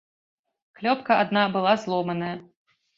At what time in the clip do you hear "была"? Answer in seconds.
1.59-1.77